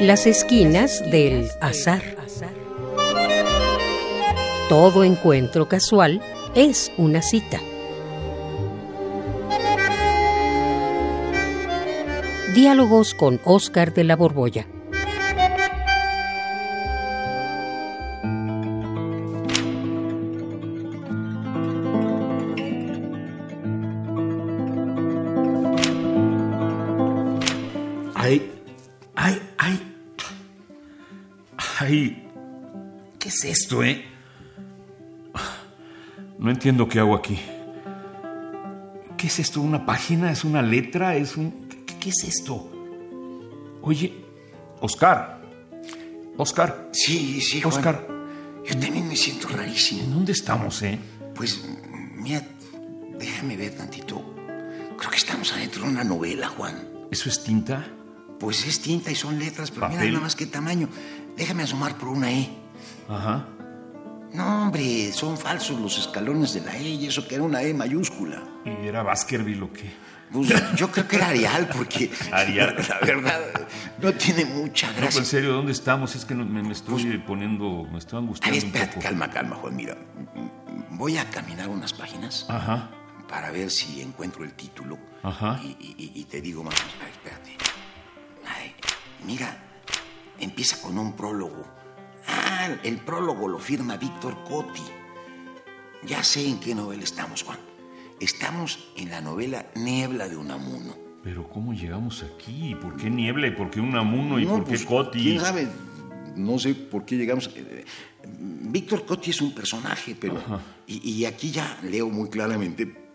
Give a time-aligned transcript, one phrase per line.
[0.00, 2.02] Las esquinas del azar.
[4.68, 6.22] Todo encuentro casual
[6.54, 7.58] es una cita.
[12.54, 14.68] Diálogos con Oscar de la Borbolla.
[36.38, 37.38] No entiendo qué hago aquí.
[39.16, 39.60] ¿Qué es esto?
[39.60, 40.30] ¿Una página?
[40.30, 41.16] ¿Es una letra?
[41.16, 41.68] ¿Es un...
[41.86, 42.70] ¿Qué, qué es esto?
[43.82, 44.24] Oye,
[44.80, 45.42] Oscar.
[46.36, 46.90] Oscar.
[46.92, 47.74] Sí, sí, Juan.
[47.74, 48.06] Oscar.
[48.64, 50.02] Yo también me siento rarísimo.
[50.04, 50.98] ¿En dónde estamos, eh?
[51.34, 51.64] Pues,
[52.14, 52.42] mira,
[53.18, 54.22] déjame ver tantito.
[54.96, 56.88] Creo que estamos adentro de una novela, Juan.
[57.10, 57.86] ¿Eso es tinta?
[58.38, 60.88] Pues es tinta y son letras, pero mira nada más qué tamaño.
[61.36, 62.48] Déjame asomar por una E.
[63.08, 63.48] Ajá.
[64.32, 67.72] No, hombre, son falsos los escalones de la E y eso que era una E
[67.74, 68.42] mayúscula.
[68.64, 69.90] ¿Y era Baskerville o qué?
[70.30, 72.10] Pues, yo creo que era Arial porque...
[72.32, 72.76] Arial.
[72.90, 73.40] La verdad,
[74.02, 75.24] no tiene mucha No, pero en gracia.
[75.24, 76.14] serio, ¿dónde estamos?
[76.14, 77.86] Es que me, me estoy poniendo...
[77.90, 79.02] Me estoy A ver, angustiando un espérate, poco.
[79.02, 79.74] calma, calma, Juan.
[79.76, 79.96] Mira,
[80.90, 82.90] voy a caminar unas páginas Ajá.
[83.26, 84.98] para ver si encuentro el título.
[85.22, 85.58] Ajá.
[85.64, 86.74] Y, y- y- y te digo más.
[87.02, 87.56] Ay, espérate.
[88.46, 88.74] Ay,
[89.26, 89.56] mira,
[90.38, 91.64] empieza con un prólogo.
[92.28, 94.82] Ah, el prólogo lo firma Víctor Cotti.
[96.06, 97.58] Ya sé en qué novela estamos, Juan.
[98.20, 100.94] Estamos en la novela Niebla de Unamuno.
[101.22, 102.74] Pero ¿cómo llegamos aquí?
[102.80, 103.46] ¿Por qué niebla?
[103.48, 104.38] ¿Y por qué Unamuno?
[104.38, 105.22] ¿Y No, por qué pues, Coti?
[105.22, 105.68] ¿Quién sabe?
[106.36, 107.50] No sé por qué llegamos.
[107.56, 107.84] eh,
[108.24, 110.36] Víctor Cotti es un personaje, pero.
[110.86, 113.10] Y, y aquí ya leo muy claramente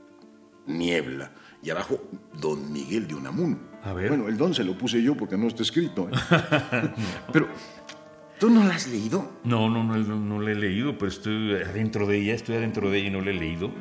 [0.67, 1.31] Niebla.
[1.61, 2.02] Y abajo,
[2.34, 3.58] Don Miguel de Unamuno.
[3.84, 4.09] A ver.
[4.09, 6.09] Bueno, el don se lo puse yo porque no está escrito.
[6.09, 6.14] ¿eh?
[7.31, 7.47] Pero,
[8.40, 9.40] ¿tú no la has leído?
[9.44, 12.90] No, no, no, no, no la he leído, pero estoy adentro de ella, estoy adentro
[12.90, 13.72] de ella y no la he leído.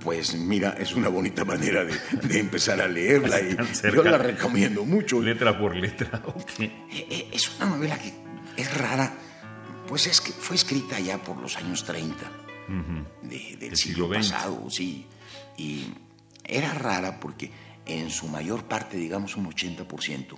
[0.00, 1.94] Pues mira, es una bonita manera de,
[2.28, 3.56] de empezar a leerla y
[3.94, 5.20] yo la recomiendo mucho.
[5.20, 6.60] Letra por letra, ok.
[6.60, 8.12] Eh, eh, Es una novela que
[8.56, 9.12] es rara,
[9.88, 12.14] pues es que fue escrita ya por los años 30
[13.22, 15.06] de- del siglo, siglo pasado, sí.
[15.56, 15.86] Y
[16.44, 17.50] era rara porque
[17.86, 20.36] en su mayor parte, digamos un 80%,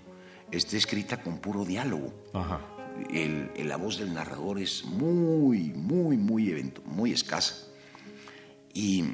[0.50, 2.14] está escrita con puro diálogo.
[2.32, 2.60] Ajá.
[3.10, 7.66] El- el- la voz del narrador es muy, muy, muy, evento- muy escasa.
[8.74, 9.04] Y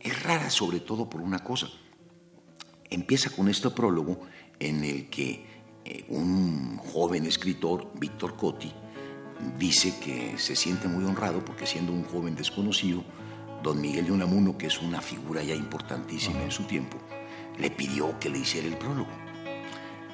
[0.00, 1.68] es rara sobre todo por una cosa.
[2.90, 4.20] Empieza con este prólogo
[4.58, 5.46] en el que
[5.84, 8.70] eh, un joven escritor, Víctor Cotti,
[9.58, 13.02] dice que se siente muy honrado porque siendo un joven desconocido,
[13.62, 16.98] don Miguel de Unamuno, que es una figura ya importantísima en su tiempo,
[17.58, 19.08] le pidió que le hiciera el prólogo.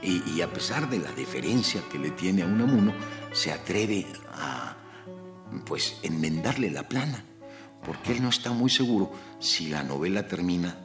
[0.03, 2.95] Y, a pesar de la deferencia que le tiene a Unamuno,
[3.33, 4.77] se atreve a
[5.65, 7.25] pues enmendarle la plana,
[7.85, 10.79] porque él no está muy seguro si la novela termina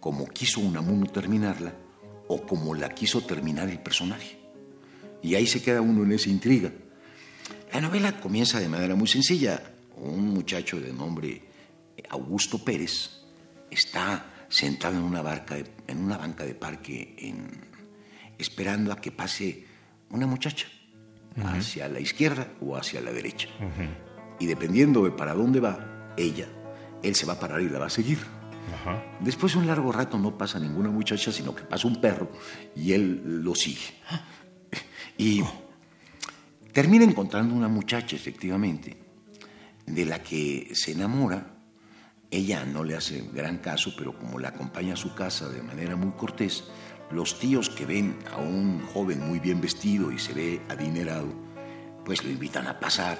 [0.00, 1.74] como quiso Unamuno terminarla
[2.26, 4.38] o como la quiso terminar el personaje.
[5.22, 6.72] Y ahí se queda uno en esa intriga.
[7.72, 9.62] La novela comienza de manera muy sencilla.
[9.96, 11.42] Un muchacho de nombre
[12.10, 13.10] Augusto Pérez
[13.70, 17.67] está sentado en una, barca en una banca de parque en-
[18.38, 19.66] esperando a que pase
[20.10, 20.66] una muchacha
[21.44, 23.48] hacia la izquierda o hacia la derecha.
[24.38, 26.48] Y dependiendo de para dónde va ella,
[27.02, 28.18] él se va a parar y la va a seguir.
[29.20, 32.30] Después de un largo rato no pasa ninguna muchacha, sino que pasa un perro
[32.76, 33.94] y él lo sigue.
[35.20, 35.42] Y
[36.72, 38.96] termina encontrando una muchacha, efectivamente,
[39.84, 41.56] de la que se enamora.
[42.30, 45.96] Ella no le hace gran caso, pero como la acompaña a su casa de manera
[45.96, 46.62] muy cortés,
[47.10, 51.28] los tíos que ven a un joven muy bien vestido y se ve adinerado,
[52.04, 53.18] pues lo invitan a pasar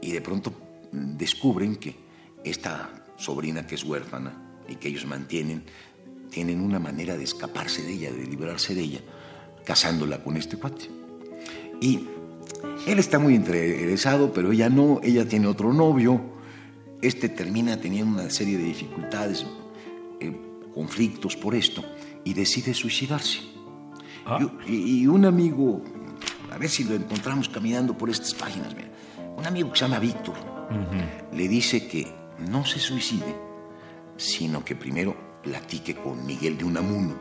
[0.00, 0.52] y de pronto
[0.92, 1.96] descubren que
[2.44, 5.64] esta sobrina que es huérfana y que ellos mantienen,
[6.30, 9.00] tienen una manera de escaparse de ella, de librarse de ella,
[9.64, 10.88] casándola con este cuate.
[11.80, 12.08] Y
[12.86, 16.20] él está muy interesado, pero ella no, ella tiene otro novio.
[17.00, 19.46] Este termina teniendo una serie de dificultades,
[20.20, 20.32] eh,
[20.74, 21.84] conflictos por esto,
[22.24, 23.40] y decide suicidarse.
[24.26, 24.38] Ah.
[24.66, 25.82] Y, y un amigo,
[26.50, 28.90] a ver si lo encontramos caminando por estas páginas, mira,
[29.36, 30.34] un amigo que se llama Víctor,
[31.32, 32.06] le dice que
[32.38, 33.36] no se suicide,
[34.16, 37.14] sino que primero platique con Miguel de Unamuno,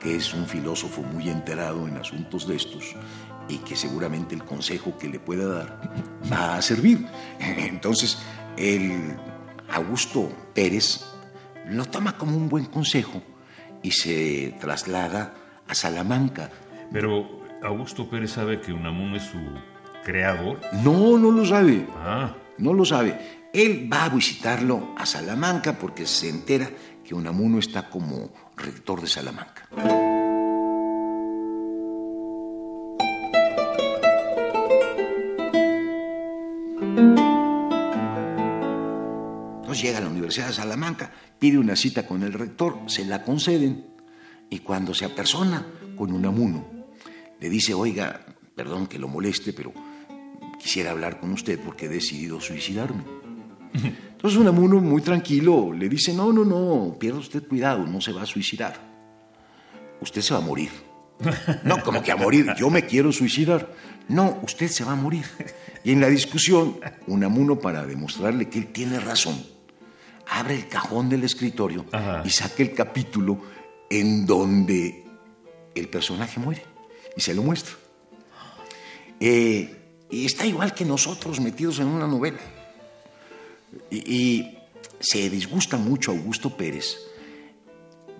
[0.00, 2.94] que es un filósofo muy enterado en asuntos de estos
[3.48, 7.06] y que seguramente el consejo que le pueda dar va a servir.
[7.40, 8.18] Entonces,
[8.56, 9.16] el
[9.70, 11.04] Augusto Pérez
[11.68, 13.22] lo toma como un buen consejo
[13.84, 15.34] y se traslada
[15.68, 16.50] a Salamanca.
[16.92, 19.38] Pero ¿Augusto Pérez sabe que Unamuno es su
[20.04, 20.60] creador?
[20.82, 21.86] No, no lo sabe.
[21.98, 23.44] Ah, No lo sabe.
[23.52, 26.68] Él va a visitarlo a Salamanca porque se entera
[27.04, 29.68] que Unamuno está como rector de Salamanca.
[39.84, 43.84] Llega a la Universidad de Salamanca, pide una cita con el rector, se la conceden
[44.48, 46.66] y cuando se apersona con Unamuno,
[47.38, 49.74] le dice, oiga, perdón que lo moleste, pero
[50.58, 53.04] quisiera hablar con usted porque he decidido suicidarme.
[53.74, 58.22] Entonces Unamuno, muy tranquilo, le dice, no, no, no, pierda usted cuidado, no se va
[58.22, 58.80] a suicidar.
[60.00, 60.70] Usted se va a morir.
[61.62, 63.70] No, como que a morir, yo me quiero suicidar.
[64.08, 65.26] No, usted se va a morir.
[65.84, 69.53] Y en la discusión, Unamuno, para demostrarle que él tiene razón,
[70.28, 72.22] abre el cajón del escritorio Ajá.
[72.24, 73.40] y saca el capítulo
[73.90, 75.04] en donde
[75.74, 76.62] el personaje muere
[77.16, 77.74] y se lo muestra.
[79.20, 79.76] Eh,
[80.10, 82.40] y está igual que nosotros metidos en una novela.
[83.90, 84.58] Y, y
[85.00, 86.96] se disgusta mucho Augusto Pérez,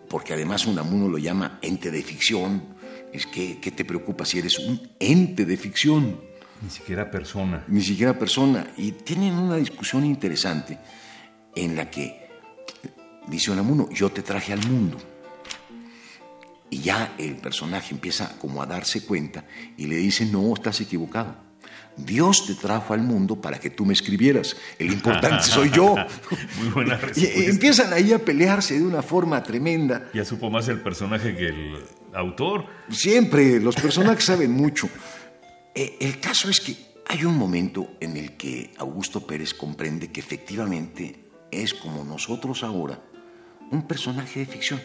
[0.08, 2.74] porque además Unamuno lo llama ente de ficción.
[3.12, 6.34] Es que, ¿qué te preocupa si eres un ente de ficción?
[6.64, 7.64] ni siquiera persona.
[7.68, 8.72] Ni siquiera persona.
[8.76, 10.78] Y tienen una discusión interesante
[11.54, 12.28] en la que
[13.28, 14.98] dice Unamuno, yo te traje al mundo.
[16.70, 19.44] Y ya el personaje empieza como a darse cuenta
[19.76, 21.36] y le dice, no, estás equivocado.
[21.96, 24.56] Dios te trajo al mundo para que tú me escribieras.
[24.78, 25.94] El importante soy yo.
[26.58, 27.50] Muy buena respuesta.
[27.50, 30.10] empiezan ahí a pelearse de una forma tremenda.
[30.12, 31.76] Ya supo más el personaje que el
[32.12, 32.66] autor.
[32.90, 34.88] Siempre, los personajes saben mucho.
[35.74, 36.76] Eh, el caso es que
[37.06, 41.23] hay un momento en el que Augusto Pérez comprende que efectivamente
[41.62, 43.00] es como nosotros ahora,
[43.70, 44.80] un personaje de ficción.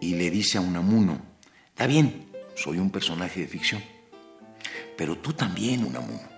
[0.00, 1.20] Y le dice a Unamuno,
[1.68, 3.82] está bien, soy un personaje de ficción,
[4.96, 6.28] pero tú también, Unamuno.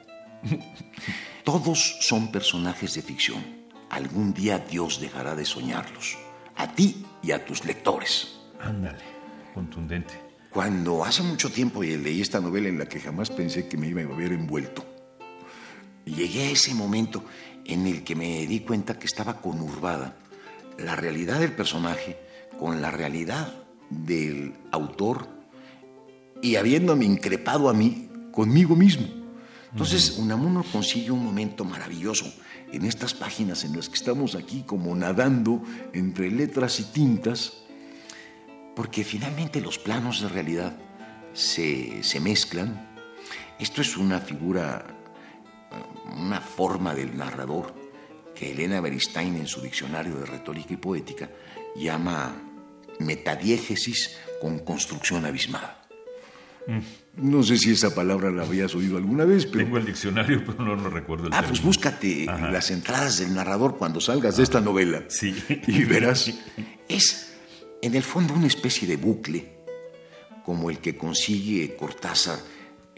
[1.45, 3.43] Todos son personajes de ficción.
[3.91, 6.19] Algún día Dios dejará de soñarlos,
[6.57, 8.39] a ti y a tus lectores.
[8.61, 9.03] Ándale,
[9.55, 10.15] contundente.
[10.51, 14.03] Cuando hace mucho tiempo leí esta novela en la que jamás pensé que me iba
[14.03, 14.85] a haber envuelto,
[16.05, 17.25] llegué a ese momento
[17.69, 20.17] en el que me di cuenta que estaba conurbada
[20.79, 22.19] la realidad del personaje
[22.59, 23.53] con la realidad
[23.91, 25.29] del autor
[26.43, 29.07] y habiéndome increpado a mí conmigo mismo.
[29.71, 32.33] Entonces, Unamuno consigue un momento maravilloso
[32.73, 35.63] en estas páginas en las que estamos aquí como nadando
[35.93, 37.65] entre letras y tintas,
[38.75, 40.77] porque finalmente los planos de realidad
[41.35, 42.89] se, se mezclan.
[43.59, 44.87] Esto es una figura,
[46.17, 47.75] una forma del narrador
[48.35, 51.31] que Elena Beristain en su diccionario de retórica y poética
[51.77, 52.35] llama
[53.01, 55.87] metadiégesis con construcción abismada.
[57.17, 59.65] No sé si esa palabra la habías oído alguna vez, pero...
[59.65, 62.51] Tengo el diccionario, pero no, no recuerdo el Ah, pues búscate Ajá.
[62.51, 65.03] las entradas del narrador cuando salgas de esta novela.
[65.09, 65.35] Sí.
[65.67, 66.31] Y verás,
[66.89, 67.35] es
[67.81, 69.59] en el fondo una especie de bucle,
[70.45, 72.39] como el que consigue Cortázar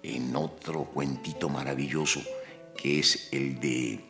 [0.03, 2.21] en otro cuentito maravilloso,
[2.81, 4.01] que es el de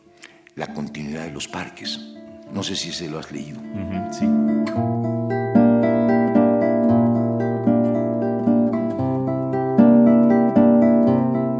[0.54, 1.98] la continuidad de los parques.
[2.52, 3.60] No sé si se lo has leído.
[4.12, 4.26] Sí.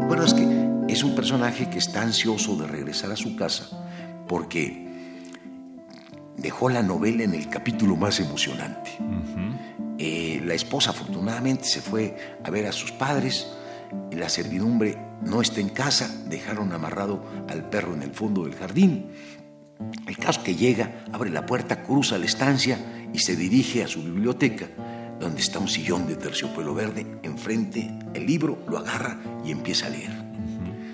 [0.01, 3.67] ¿Recuerdas que es un personaje que está ansioso de regresar a su casa
[4.27, 4.87] porque
[6.37, 8.91] dejó la novela en el capítulo más emocionante?
[9.97, 13.47] Eh, la esposa afortunadamente se fue a ver a sus padres,
[14.11, 19.07] la servidumbre no está en casa, dejaron amarrado al perro en el fondo del jardín.
[20.07, 22.77] El caso que llega, abre la puerta, cruza la estancia
[23.13, 24.67] y se dirige a su biblioteca,
[25.19, 29.89] donde está un sillón de terciopelo verde, enfrente el libro, lo agarra y empieza a
[29.89, 30.11] leer.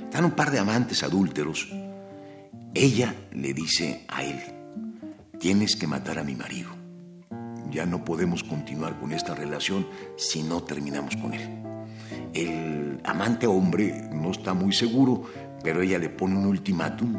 [0.03, 1.69] Están un par de amantes adúlteros.
[2.73, 4.39] Ella le dice a él,
[5.39, 6.69] tienes que matar a mi marido.
[7.69, 9.85] Ya no podemos continuar con esta relación
[10.15, 11.66] si no terminamos con él.
[12.33, 15.23] El amante hombre no está muy seguro,
[15.63, 17.15] pero ella le pone un ultimátum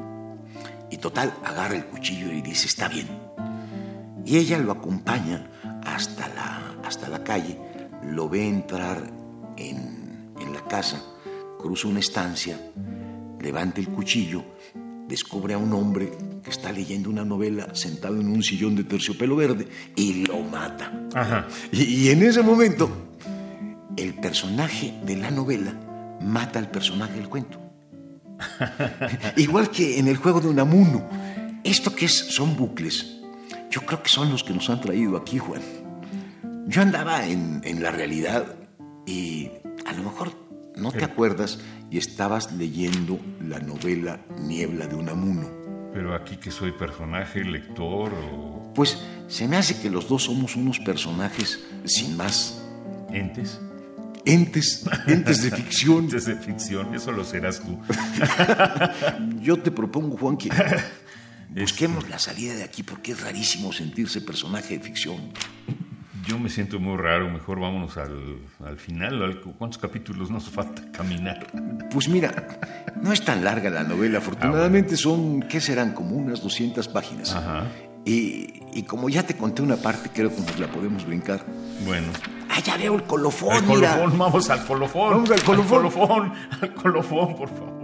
[0.90, 3.06] y total agarra el cuchillo y dice, está bien.
[4.24, 5.50] Y ella lo acompaña
[5.84, 7.58] hasta la, hasta la calle,
[8.04, 9.02] lo ve entrar
[9.56, 11.02] en, en la casa,
[11.58, 12.58] cruza una estancia,
[13.40, 14.44] levanta el cuchillo,
[15.06, 19.36] descubre a un hombre que está leyendo una novela sentado en un sillón de terciopelo
[19.36, 19.66] verde
[19.96, 21.08] y lo mata.
[21.14, 21.48] Ajá.
[21.72, 23.07] Y, y en ese momento,
[23.98, 25.74] el personaje de la novela
[26.20, 27.60] mata al personaje del cuento.
[29.36, 31.08] Igual que en el juego de Unamuno.
[31.64, 33.18] Esto que es, son bucles,
[33.70, 35.60] yo creo que son los que nos han traído aquí, Juan.
[36.66, 38.46] Yo andaba en, en la realidad
[39.06, 39.50] y
[39.84, 40.32] a lo mejor
[40.76, 41.58] no te acuerdas
[41.90, 45.48] y estabas leyendo la novela Niebla de Unamuno.
[45.92, 48.72] Pero aquí que soy personaje, lector o...
[48.74, 52.62] Pues se me hace que los dos somos unos personajes sin más.
[53.10, 53.60] ¿Entes?
[54.28, 56.04] Entes, entes de ficción.
[56.04, 57.78] Entes de ficción, eso lo serás tú.
[59.40, 60.50] Yo te propongo, Juan, que
[61.48, 65.32] busquemos la salida de aquí porque es rarísimo sentirse personaje de ficción.
[66.26, 69.40] Yo me siento muy raro, mejor vámonos al, al final.
[69.56, 71.46] ¿Cuántos capítulos nos falta caminar?
[71.90, 72.58] Pues mira,
[73.00, 75.94] no es tan larga la novela, afortunadamente son, ¿qué serán?
[75.94, 77.34] Como unas 200 páginas.
[77.34, 77.64] Ajá.
[78.04, 81.44] Y, y como ya te conté una parte, creo que nos la podemos brincar.
[81.86, 82.06] Bueno.
[82.48, 83.96] Ah, ya veo el colofón, Al mira.
[83.98, 85.10] colofón, vamos al colofón.
[85.10, 85.84] Vamos al colofón.
[85.86, 87.78] Al colofón, al colofón, por favor.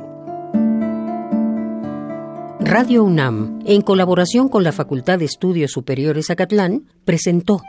[2.60, 7.60] Radio UNAM, en colaboración con la Facultad de Estudios Superiores Acatlán, presentó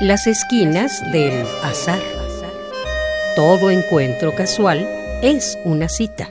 [0.00, 2.00] Las esquinas del azar.
[3.36, 4.80] Todo encuentro casual
[5.22, 6.28] es una cita.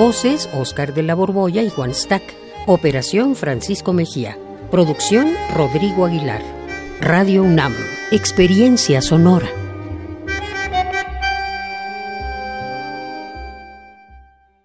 [0.00, 2.22] Voces Oscar de la Borbolla y Juan Stack.
[2.66, 4.38] Operación Francisco Mejía.
[4.70, 6.40] Producción Rodrigo Aguilar.
[7.02, 7.74] Radio UNAM.
[8.10, 9.59] Experiencia sonora.